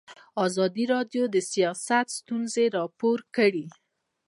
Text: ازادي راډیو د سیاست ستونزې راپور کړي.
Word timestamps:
ازادي 0.45 0.85
راډیو 0.93 1.23
د 1.29 1.35
سیاست 1.51 2.05
ستونزې 2.19 2.65
راپور 2.77 3.17
کړي. 3.35 3.65